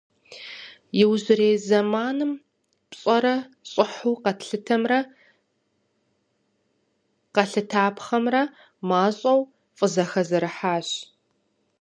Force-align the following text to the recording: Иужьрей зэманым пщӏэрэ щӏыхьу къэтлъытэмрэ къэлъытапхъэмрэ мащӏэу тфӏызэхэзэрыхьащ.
Иужьрей 1.01 1.55
зэманым 1.67 2.31
пщӏэрэ 2.89 3.35
щӏыхьу 3.69 4.17
къэтлъытэмрэ 4.23 4.99
къэлъытапхъэмрэ 7.33 8.43
мащӏэу 8.87 9.39
тфӏызэхэзэрыхьащ. 9.75 10.89